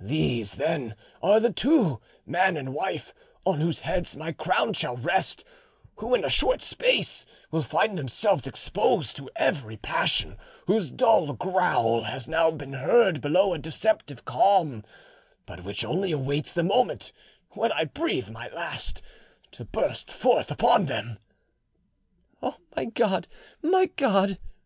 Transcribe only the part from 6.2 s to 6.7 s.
a short